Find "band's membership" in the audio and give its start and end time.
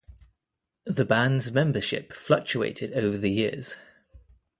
1.05-2.11